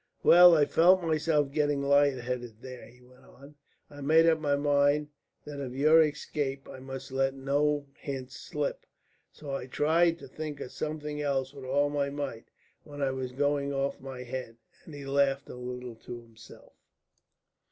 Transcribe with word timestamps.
"Well, 0.23 0.55
I 0.57 0.65
felt 0.65 1.03
myself 1.03 1.51
getting 1.51 1.83
light 1.83 2.15
headed 2.17 2.63
there," 2.63 2.87
he 2.87 3.01
went 3.01 3.23
on. 3.23 3.53
"I 3.87 4.01
made 4.01 4.25
up 4.25 4.39
my 4.39 4.55
mind 4.55 5.09
that 5.45 5.59
of 5.59 5.75
your 5.75 6.01
escape 6.01 6.67
I 6.67 6.79
must 6.79 7.11
let 7.11 7.35
no 7.35 7.85
hint 7.99 8.31
slip. 8.31 8.87
So 9.31 9.53
I 9.53 9.67
tried 9.67 10.17
to 10.17 10.27
think 10.27 10.59
of 10.59 10.71
something 10.71 11.21
else 11.21 11.53
with 11.53 11.65
all 11.65 11.91
my 11.91 12.09
might, 12.09 12.45
when 12.83 12.99
I 13.03 13.11
was 13.11 13.31
going 13.31 13.73
off 13.75 14.01
my 14.01 14.23
head." 14.23 14.57
And 14.85 14.95
he 14.95 15.05
laughed 15.05 15.49
a 15.51 15.55
little 15.55 15.93
to 15.97 16.19
himself. 16.23 16.73